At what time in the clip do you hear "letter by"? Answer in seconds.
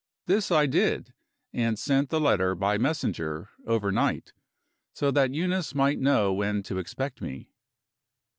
2.19-2.79